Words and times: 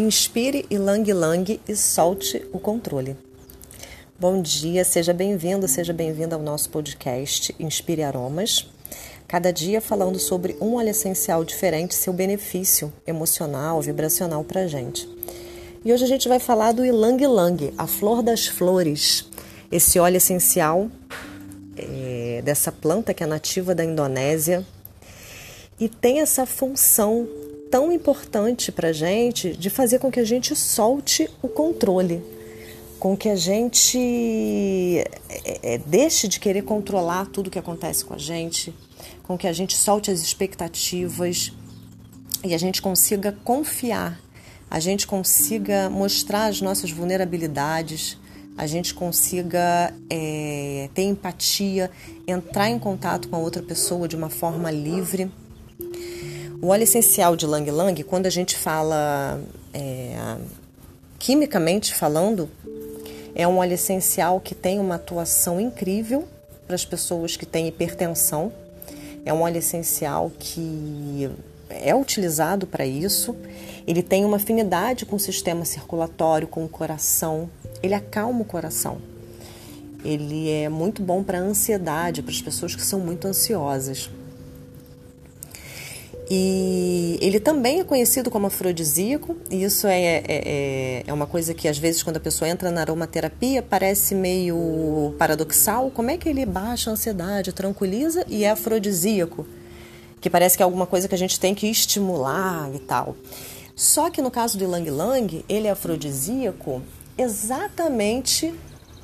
Inspire 0.00 0.64
Ilang 0.70 1.12
Lang 1.12 1.60
e 1.68 1.76
solte 1.76 2.42
o 2.54 2.58
controle. 2.58 3.18
Bom 4.18 4.40
dia, 4.40 4.82
seja 4.82 5.12
bem-vindo, 5.12 5.68
seja 5.68 5.92
bem-vinda 5.92 6.34
ao 6.36 6.40
nosso 6.40 6.70
podcast 6.70 7.54
Inspire 7.60 8.02
Aromas. 8.02 8.66
Cada 9.28 9.52
dia 9.52 9.78
falando 9.78 10.18
sobre 10.18 10.56
um 10.58 10.76
óleo 10.76 10.88
essencial 10.88 11.44
diferente, 11.44 11.94
seu 11.94 12.14
benefício 12.14 12.90
emocional, 13.06 13.82
vibracional 13.82 14.42
para 14.42 14.66
gente. 14.66 15.06
E 15.84 15.92
hoje 15.92 16.04
a 16.04 16.08
gente 16.08 16.28
vai 16.28 16.38
falar 16.38 16.72
do 16.72 16.82
Ilang 16.82 17.26
Lang, 17.26 17.74
a 17.76 17.86
flor 17.86 18.22
das 18.22 18.46
flores. 18.46 19.28
Esse 19.70 19.98
óleo 19.98 20.16
essencial 20.16 20.90
é, 21.76 22.40
dessa 22.42 22.72
planta 22.72 23.12
que 23.12 23.22
é 23.22 23.26
nativa 23.26 23.74
da 23.74 23.84
Indonésia 23.84 24.66
e 25.78 25.90
tem 25.90 26.20
essa 26.20 26.46
função 26.46 27.28
tão 27.70 27.92
importante 27.92 28.72
para 28.72 28.88
a 28.88 28.92
gente 28.92 29.52
de 29.52 29.70
fazer 29.70 30.00
com 30.00 30.10
que 30.10 30.18
a 30.18 30.24
gente 30.24 30.56
solte 30.56 31.30
o 31.40 31.48
controle, 31.48 32.22
com 32.98 33.16
que 33.16 33.28
a 33.28 33.36
gente 33.36 33.98
é, 35.44 35.74
é, 35.74 35.78
deixe 35.78 36.26
de 36.26 36.40
querer 36.40 36.62
controlar 36.62 37.26
tudo 37.26 37.50
que 37.50 37.58
acontece 37.58 38.04
com 38.04 38.14
a 38.14 38.18
gente, 38.18 38.74
com 39.22 39.38
que 39.38 39.46
a 39.46 39.52
gente 39.52 39.76
solte 39.76 40.10
as 40.10 40.20
expectativas. 40.20 41.52
E 42.42 42.54
a 42.54 42.58
gente 42.58 42.82
consiga 42.82 43.32
confiar, 43.44 44.18
a 44.70 44.80
gente 44.80 45.06
consiga 45.06 45.88
mostrar 45.90 46.46
as 46.46 46.60
nossas 46.60 46.90
vulnerabilidades, 46.90 48.18
a 48.56 48.66
gente 48.66 48.94
consiga 48.94 49.94
é, 50.08 50.88
ter 50.94 51.02
empatia, 51.02 51.90
entrar 52.26 52.68
em 52.68 52.78
contato 52.78 53.28
com 53.28 53.36
a 53.36 53.38
outra 53.38 53.62
pessoa 53.62 54.08
de 54.08 54.16
uma 54.16 54.30
forma 54.30 54.70
livre 54.70 55.30
o 56.62 56.68
óleo 56.68 56.82
essencial 56.82 57.36
de 57.36 57.46
Lang 57.46 57.70
Lang, 57.70 58.02
quando 58.04 58.26
a 58.26 58.30
gente 58.30 58.56
fala 58.56 59.40
é, 59.72 60.36
quimicamente 61.18 61.94
falando, 61.94 62.48
é 63.34 63.46
um 63.48 63.58
óleo 63.58 63.74
essencial 63.74 64.40
que 64.40 64.54
tem 64.54 64.78
uma 64.78 64.96
atuação 64.96 65.60
incrível 65.60 66.28
para 66.66 66.74
as 66.74 66.84
pessoas 66.84 67.36
que 67.36 67.46
têm 67.46 67.68
hipertensão. 67.68 68.52
É 69.24 69.32
um 69.32 69.42
óleo 69.42 69.58
essencial 69.58 70.30
que 70.38 71.30
é 71.68 71.94
utilizado 71.94 72.66
para 72.66 72.84
isso. 72.84 73.34
Ele 73.86 74.02
tem 74.02 74.24
uma 74.24 74.36
afinidade 74.36 75.06
com 75.06 75.16
o 75.16 75.20
sistema 75.20 75.64
circulatório, 75.64 76.46
com 76.46 76.64
o 76.64 76.68
coração. 76.68 77.48
Ele 77.82 77.94
acalma 77.94 78.42
o 78.42 78.44
coração. 78.44 78.98
Ele 80.04 80.50
é 80.50 80.68
muito 80.68 81.02
bom 81.02 81.22
para 81.22 81.38
a 81.38 81.42
ansiedade, 81.42 82.22
para 82.22 82.32
as 82.32 82.42
pessoas 82.42 82.74
que 82.74 82.82
são 82.82 83.00
muito 83.00 83.26
ansiosas. 83.26 84.10
E 86.32 87.18
ele 87.20 87.40
também 87.40 87.80
é 87.80 87.84
conhecido 87.84 88.30
como 88.30 88.46
afrodisíaco, 88.46 89.36
e 89.50 89.64
isso 89.64 89.88
é, 89.88 90.00
é, 90.00 90.22
é, 90.28 91.02
é, 91.04 91.12
uma 91.12 91.26
coisa 91.26 91.52
que 91.52 91.66
às 91.66 91.76
vezes 91.76 92.04
quando 92.04 92.18
a 92.18 92.20
pessoa 92.20 92.48
entra 92.48 92.70
na 92.70 92.82
aromaterapia 92.82 93.60
parece 93.60 94.14
meio 94.14 95.12
paradoxal. 95.18 95.90
Como 95.90 96.08
é 96.08 96.16
que 96.16 96.28
ele 96.28 96.46
baixa 96.46 96.88
a 96.88 96.92
ansiedade, 96.92 97.52
tranquiliza 97.52 98.24
e 98.28 98.44
é 98.44 98.50
afrodisíaco? 98.50 99.44
Que 100.20 100.30
parece 100.30 100.56
que 100.56 100.62
é 100.62 100.64
alguma 100.64 100.86
coisa 100.86 101.08
que 101.08 101.14
a 101.16 101.18
gente 101.18 101.40
tem 101.40 101.52
que 101.52 101.66
estimular 101.66 102.70
e 102.72 102.78
tal. 102.78 103.16
Só 103.74 104.08
que 104.08 104.22
no 104.22 104.30
caso 104.30 104.56
do 104.56 104.68
Lang 104.68 104.88
Lang, 104.88 105.44
ele 105.48 105.66
é 105.66 105.70
afrodisíaco 105.72 106.80
exatamente 107.18 108.54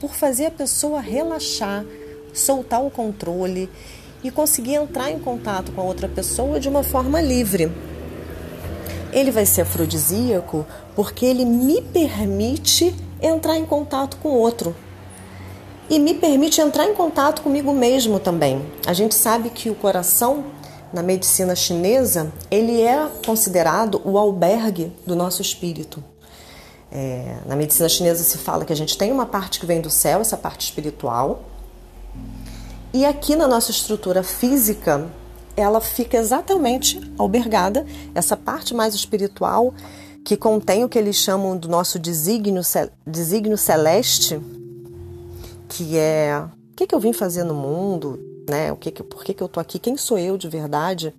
por 0.00 0.14
fazer 0.14 0.46
a 0.46 0.50
pessoa 0.52 1.00
relaxar, 1.00 1.84
soltar 2.32 2.84
o 2.84 2.90
controle 2.90 3.68
e 4.22 4.30
conseguir 4.30 4.74
entrar 4.74 5.10
em 5.10 5.18
contato 5.18 5.72
com 5.72 5.80
a 5.80 5.84
outra 5.84 6.08
pessoa 6.08 6.58
de 6.58 6.68
uma 6.68 6.82
forma 6.82 7.20
livre. 7.20 7.70
Ele 9.12 9.30
vai 9.30 9.46
ser 9.46 9.62
afrodisíaco 9.62 10.66
porque 10.94 11.24
ele 11.24 11.44
me 11.44 11.80
permite 11.80 12.94
entrar 13.20 13.56
em 13.56 13.64
contato 13.64 14.16
com 14.18 14.28
o 14.28 14.38
outro. 14.38 14.74
E 15.88 15.98
me 15.98 16.14
permite 16.14 16.60
entrar 16.60 16.84
em 16.86 16.94
contato 16.94 17.42
comigo 17.42 17.72
mesmo 17.72 18.18
também. 18.18 18.64
A 18.86 18.92
gente 18.92 19.14
sabe 19.14 19.50
que 19.50 19.70
o 19.70 19.74
coração, 19.74 20.46
na 20.92 21.02
medicina 21.02 21.54
chinesa, 21.54 22.32
ele 22.50 22.82
é 22.82 23.08
considerado 23.24 24.02
o 24.04 24.18
albergue 24.18 24.92
do 25.06 25.14
nosso 25.14 25.40
espírito. 25.40 26.02
É, 26.90 27.36
na 27.46 27.54
medicina 27.54 27.88
chinesa 27.88 28.24
se 28.24 28.38
fala 28.38 28.64
que 28.64 28.72
a 28.72 28.76
gente 28.76 28.98
tem 28.98 29.12
uma 29.12 29.26
parte 29.26 29.60
que 29.60 29.66
vem 29.66 29.80
do 29.80 29.90
céu, 29.90 30.20
essa 30.20 30.36
parte 30.36 30.62
espiritual, 30.62 31.44
e 32.96 33.04
aqui 33.04 33.36
na 33.36 33.46
nossa 33.46 33.70
estrutura 33.70 34.22
física, 34.22 35.06
ela 35.54 35.82
fica 35.82 36.16
exatamente 36.16 36.98
albergada, 37.18 37.84
essa 38.14 38.38
parte 38.38 38.72
mais 38.72 38.94
espiritual, 38.94 39.74
que 40.24 40.34
contém 40.34 40.82
o 40.82 40.88
que 40.88 40.98
eles 40.98 41.16
chamam 41.16 41.58
do 41.58 41.68
nosso 41.68 41.98
desígnio, 41.98 42.62
desígnio 43.06 43.58
celeste, 43.58 44.40
que 45.68 45.98
é 45.98 46.42
o 46.72 46.74
que, 46.74 46.86
que 46.86 46.94
eu 46.94 46.98
vim 46.98 47.12
fazer 47.12 47.44
no 47.44 47.52
mundo, 47.52 48.18
né? 48.48 48.72
O 48.72 48.76
que, 48.76 48.90
que 48.90 49.02
por 49.02 49.22
que, 49.22 49.34
que 49.34 49.42
eu 49.42 49.48
tô 49.48 49.60
aqui? 49.60 49.78
Quem 49.78 49.98
sou 49.98 50.18
eu 50.18 50.38
de 50.38 50.48
verdade? 50.48 51.12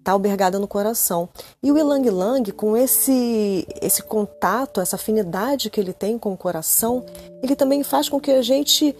Está 0.00 0.10
albergada 0.10 0.58
no 0.58 0.66
coração. 0.66 1.28
E 1.62 1.70
o 1.70 1.78
Ilang 1.78 2.10
Lang, 2.10 2.50
com 2.50 2.76
esse, 2.76 3.64
esse 3.80 4.02
contato, 4.02 4.80
essa 4.80 4.96
afinidade 4.96 5.70
que 5.70 5.80
ele 5.80 5.92
tem 5.92 6.18
com 6.18 6.32
o 6.32 6.36
coração, 6.36 7.06
ele 7.40 7.54
também 7.54 7.84
faz 7.84 8.08
com 8.08 8.18
que 8.18 8.32
a 8.32 8.42
gente 8.42 8.96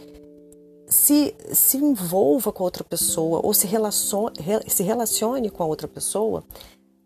se, 0.93 1.35
se 1.53 1.79
envolva 1.79 2.53
com 2.53 2.63
outra 2.63 2.85
pessoa 2.85 3.41
ou 3.43 3.55
se 3.55 3.67
relacione, 3.67 4.37
se 4.69 4.83
relacione 4.83 5.51
com 5.51 5.63
a 5.63 5.67
outra 5.67 5.89
pessoa 5.89 6.45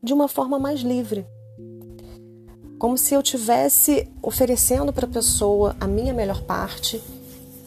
de 0.02 0.12
uma 0.12 0.28
forma 0.28 0.58
mais 0.58 0.80
livre. 0.80 1.24
Como 2.78 2.98
se 2.98 3.14
eu 3.14 3.22
tivesse 3.22 4.08
oferecendo 4.20 4.92
para 4.92 5.06
a 5.06 5.10
pessoa 5.10 5.76
a 5.80 5.86
minha 5.86 6.12
melhor 6.12 6.42
parte 6.42 7.00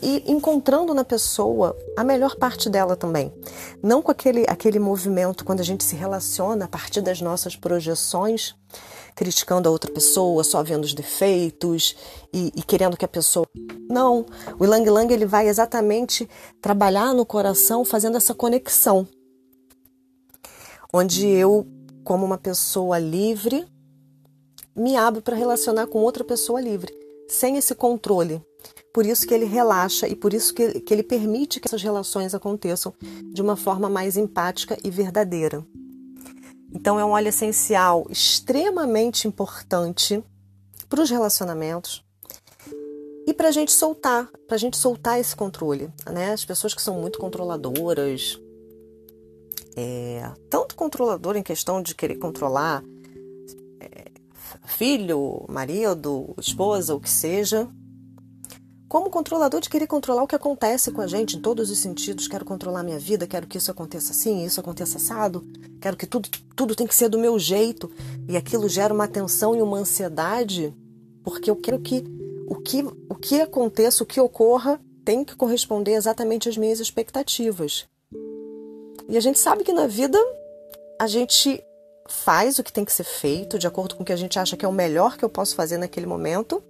e 0.02 0.24
encontrando 0.32 0.94
na 0.94 1.04
pessoa 1.04 1.78
a 1.98 2.04
melhor 2.04 2.36
parte 2.36 2.70
dela 2.70 2.96
também. 2.96 3.34
Não 3.82 4.02
com 4.02 4.12
aquele, 4.12 4.46
aquele 4.48 4.80
movimento 4.80 5.44
quando 5.44 5.60
a 5.60 5.64
gente 5.64 5.84
se 5.84 5.96
relaciona 5.96 6.66
a 6.66 6.68
partir 6.68 7.02
das 7.02 7.22
nossas 7.22 7.56
projeções 7.56 8.56
criticando 9.20 9.68
a 9.68 9.72
outra 9.72 9.92
pessoa, 9.92 10.46
só 10.46 10.64
vendo 10.64 10.86
os 10.86 10.94
defeitos 10.94 11.94
e, 12.34 12.54
e 12.56 12.64
querendo 12.64 12.96
que 12.96 13.04
a 13.04 13.08
pessoa. 13.08 13.46
Não, 13.90 14.26
o 14.58 14.64
Ilang 14.64 14.90
Lang 14.90 15.14
ele 15.14 15.26
vai 15.26 15.50
exatamente 15.50 16.26
trabalhar 16.62 17.14
no 17.14 17.26
coração 17.26 17.84
fazendo 17.84 18.16
essa 18.16 18.34
conexão. 18.34 19.06
Onde 20.94 21.28
eu, 21.28 21.68
como 22.06 22.26
uma 22.26 22.38
pessoa 22.38 22.98
livre, 22.98 23.68
me 24.74 24.96
abro 24.96 25.22
para 25.22 25.36
relacionar 25.36 25.88
com 25.88 26.00
outra 26.00 26.24
pessoa 26.24 26.62
livre, 26.62 26.94
sem 27.28 27.58
esse 27.58 27.76
controle. 27.76 28.42
Por 28.94 29.06
isso 29.06 29.28
que 29.28 29.34
ele 29.34 29.46
relaxa 29.46 30.08
e 30.08 30.16
por 30.16 30.34
isso 30.34 30.54
que, 30.54 30.80
que 30.82 30.94
ele 30.94 31.04
permite 31.04 31.60
que 31.60 31.68
essas 31.68 31.82
relações 31.82 32.34
aconteçam 32.34 32.94
de 33.32 33.42
uma 33.42 33.56
forma 33.56 33.90
mais 33.90 34.18
empática 34.18 34.78
e 34.84 34.90
verdadeira. 34.90 35.66
Então 36.74 37.00
é 37.00 37.06
um 37.06 37.12
óleo 37.12 37.30
essencial 37.30 38.06
extremamente 38.10 39.28
importante 39.28 40.24
para 40.88 41.02
os 41.02 41.10
relacionamentos 41.10 42.04
e 43.28 43.34
para 43.34 43.50
a 43.50 43.52
gente 43.52 43.72
soltar, 43.72 44.28
para 44.48 44.56
a 44.56 44.60
gente 44.60 44.76
soltar 44.76 45.20
esse 45.20 45.36
controle, 45.36 45.90
né? 46.12 46.34
As 46.34 46.44
pessoas 46.44 46.74
que 46.74 46.82
são 46.82 47.00
muito 47.00 47.20
controladoras, 47.20 48.40
é, 49.76 50.30
tanto 50.50 50.76
controladora 50.76 51.38
em 51.38 51.44
questão 51.44 51.82
de 51.82 51.94
querer 51.94 52.16
controlar 52.16 52.84
é, 53.80 54.06
filho, 54.66 55.46
marido, 55.48 56.34
esposa, 56.40 56.96
o 56.96 57.00
que 57.00 57.10
seja, 57.10 57.70
como 58.90 59.12
controlador 59.12 59.62
de 59.62 59.70
querer 59.70 59.86
controlar 59.86 60.24
o 60.24 60.28
que 60.28 60.36
acontece 60.36 60.92
com 60.92 61.00
a 61.00 61.06
gente 61.06 61.38
em 61.38 61.40
todos 61.40 61.70
os 61.70 61.78
sentidos. 61.78 62.28
Quero 62.28 62.44
controlar 62.44 62.82
minha 62.82 62.98
vida, 62.98 63.28
quero 63.28 63.46
que 63.46 63.60
isso 63.60 63.70
aconteça 63.70 64.12
assim, 64.12 64.44
isso 64.44 64.60
aconteça 64.60 64.98
assado, 64.98 65.46
quero 65.80 65.96
que 65.96 66.08
tudo, 66.08 66.28
tudo 66.56 66.76
tem 66.76 66.88
que 66.88 66.96
ser 66.96 67.08
do 67.08 67.20
meu 67.20 67.38
jeito. 67.38 67.90
E 68.28 68.36
aquilo 68.36 68.68
gera 68.68 68.92
uma 68.92 69.08
tensão 69.08 69.56
e 69.56 69.62
uma 69.62 69.78
ansiedade, 69.78 70.74
porque 71.24 71.52
eu 71.52 71.56
quero 71.56 71.80
que 71.80 72.04
o 72.48 72.56
que, 72.56 72.84
o 73.08 73.14
que 73.14 73.40
aconteça, 73.40 74.04
o 74.04 74.08
que 74.08 74.20
ocorra, 74.20 74.82
tem 75.06 75.24
que 75.24 75.36
corresponder 75.36 75.94
exatamente 75.94 76.50
às 76.50 76.58
minhas 76.58 76.80
expectativas. 76.80 77.86
E 79.08 79.16
a 79.16 79.20
gente 79.20 79.38
sabe 79.38 79.64
que 79.64 79.72
na 79.72 79.86
vida 79.86 80.18
a 81.00 81.06
gente 81.06 81.64
faz 82.08 82.58
o 82.58 82.64
que 82.64 82.74
tem 82.74 82.84
que 82.84 82.92
ser 82.92 83.04
feito 83.04 83.60
de 83.60 83.68
acordo 83.68 83.96
com 83.96 84.02
o 84.02 84.06
que 84.06 84.14
a 84.14 84.18
gente 84.18 84.40
acha 84.40 84.58
que 84.58 84.66
é 84.66 84.68
o 84.68 84.74
melhor 84.74 85.16
que 85.16 85.24
eu 85.24 85.30
posso 85.30 85.56
fazer 85.56 85.78
naquele 85.78 86.08
momento 86.08 86.64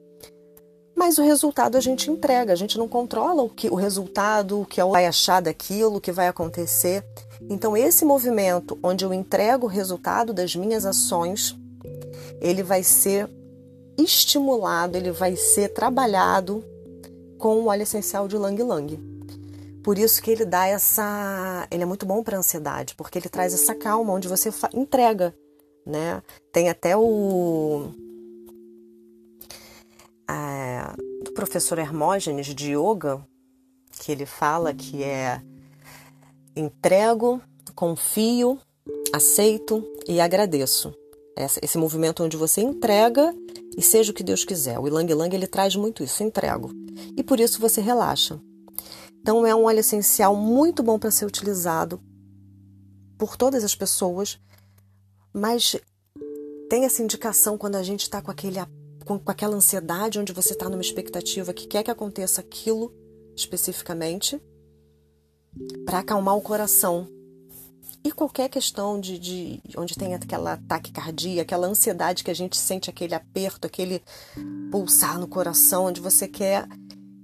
mas 0.99 1.17
o 1.17 1.23
resultado 1.23 1.77
a 1.77 1.79
gente 1.79 2.11
entrega, 2.11 2.51
a 2.51 2.57
gente 2.57 2.77
não 2.77 2.85
controla 2.85 3.41
o, 3.41 3.47
que, 3.47 3.69
o 3.69 3.75
resultado, 3.75 4.59
o 4.59 4.65
que 4.65 4.83
vai 4.83 5.05
achar 5.05 5.41
daquilo, 5.41 5.95
o 5.95 6.01
que 6.01 6.11
vai 6.11 6.27
acontecer. 6.27 7.05
Então, 7.49 7.77
esse 7.77 8.03
movimento 8.03 8.77
onde 8.83 9.05
eu 9.05 9.13
entrego 9.13 9.65
o 9.65 9.69
resultado 9.69 10.33
das 10.33 10.53
minhas 10.57 10.85
ações, 10.85 11.57
ele 12.41 12.61
vai 12.61 12.83
ser 12.83 13.29
estimulado, 13.97 14.97
ele 14.97 15.09
vai 15.09 15.37
ser 15.37 15.69
trabalhado 15.69 16.65
com 17.37 17.59
o 17.59 17.67
óleo 17.67 17.83
essencial 17.83 18.27
de 18.27 18.37
Lang 18.37 18.61
Lang. 18.61 18.99
Por 19.81 19.97
isso 19.97 20.21
que 20.21 20.31
ele 20.31 20.43
dá 20.43 20.67
essa, 20.67 21.65
ele 21.71 21.83
é 21.83 21.85
muito 21.85 22.05
bom 22.05 22.21
para 22.21 22.37
ansiedade, 22.37 22.93
porque 22.95 23.17
ele 23.17 23.29
traz 23.29 23.53
essa 23.53 23.73
calma 23.73 24.11
onde 24.11 24.27
você 24.27 24.49
entrega, 24.73 25.33
né? 25.85 26.21
Tem 26.51 26.69
até 26.69 26.97
o 26.97 27.89
professor 31.39 31.79
Hermógenes 31.79 32.47
de 32.47 32.75
Yoga, 32.75 33.25
que 34.01 34.11
ele 34.11 34.25
fala 34.25 34.73
que 34.73 35.01
é 35.01 35.41
entrego, 36.53 37.41
confio, 37.73 38.59
aceito 39.13 39.81
e 40.05 40.19
agradeço. 40.19 40.93
Esse 41.61 41.77
movimento 41.77 42.25
onde 42.25 42.35
você 42.35 42.59
entrega 42.59 43.33
e 43.77 43.81
seja 43.81 44.11
o 44.11 44.13
que 44.13 44.21
Deus 44.21 44.43
quiser. 44.43 44.77
O 44.79 44.85
Ilang 44.85 45.09
Ilang 45.09 45.33
ele 45.33 45.47
traz 45.47 45.77
muito 45.77 46.03
isso, 46.03 46.21
entrego. 46.21 46.71
E 47.15 47.23
por 47.23 47.39
isso 47.39 47.61
você 47.61 47.79
relaxa. 47.79 48.37
Então 49.21 49.47
é 49.47 49.55
um 49.55 49.63
óleo 49.63 49.79
essencial 49.79 50.35
muito 50.35 50.83
bom 50.83 50.99
para 50.99 51.09
ser 51.09 51.25
utilizado 51.25 52.01
por 53.17 53.37
todas 53.37 53.63
as 53.63 53.75
pessoas, 53.75 54.37
mas 55.31 55.77
tem 56.69 56.83
essa 56.83 57.01
indicação 57.01 57.57
quando 57.57 57.75
a 57.75 57.83
gente 57.83 58.01
está 58.01 58.21
com, 58.21 58.29
aquele, 58.29 58.59
com, 59.09 59.17
com 59.17 59.31
aquela 59.31 59.55
ansiedade, 59.55 60.19
onde 60.19 60.31
você 60.31 60.53
está 60.53 60.69
numa 60.69 60.83
expectativa 60.83 61.51
que 61.51 61.65
quer 61.65 61.81
que 61.81 61.89
aconteça 61.89 62.41
aquilo 62.41 62.93
especificamente, 63.35 64.39
para 65.83 65.99
acalmar 65.99 66.37
o 66.37 66.41
coração. 66.41 67.07
E 68.03 68.11
qualquer 68.11 68.49
questão 68.49 68.99
de, 68.99 69.17
de 69.17 69.61
onde 69.75 69.95
tem 69.95 70.13
aquela 70.13 70.53
ataque 70.53 70.91
cardíaco, 70.91 71.41
aquela 71.41 71.65
ansiedade 71.65 72.23
que 72.23 72.29
a 72.29 72.35
gente 72.35 72.55
sente 72.55 72.87
aquele 72.87 73.15
aperto, 73.15 73.65
aquele 73.65 74.03
pulsar 74.69 75.19
no 75.19 75.27
coração, 75.27 75.85
onde 75.85 75.99
você 75.99 76.27
quer 76.27 76.67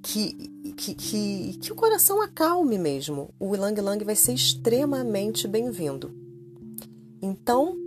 que, 0.01 0.33
que, 0.75 0.95
que, 0.95 1.57
que 1.59 1.71
o 1.71 1.75
coração 1.75 2.19
acalme 2.19 2.79
mesmo. 2.79 3.31
O 3.39 3.53
Ilang 3.53 3.79
Lang 3.79 4.03
vai 4.03 4.15
ser 4.15 4.33
extremamente 4.33 5.47
bem-vindo. 5.47 6.11
Então, 7.21 7.77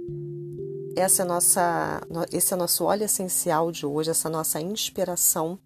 essa 0.99 1.23
é 1.23 1.25
nossa, 1.25 2.01
esse 2.33 2.53
é 2.53 2.57
o 2.57 2.59
nosso 2.59 2.85
óleo 2.85 3.05
essencial 3.05 3.71
de 3.71 3.87
hoje, 3.87 4.11
essa 4.11 4.29
nossa 4.29 4.61
inspiração, 4.61 5.59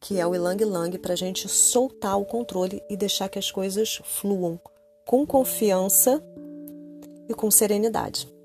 que 0.00 0.18
é 0.18 0.26
o 0.26 0.34
Ilang 0.34 0.64
Lang, 0.64 0.98
para 0.98 1.12
a 1.12 1.16
gente 1.16 1.48
soltar 1.48 2.18
o 2.18 2.24
controle 2.24 2.82
e 2.88 2.96
deixar 2.96 3.28
que 3.28 3.38
as 3.38 3.50
coisas 3.50 4.00
fluam 4.04 4.60
com 5.06 5.26
confiança 5.26 6.22
e 7.28 7.34
com 7.34 7.50
serenidade. 7.50 8.37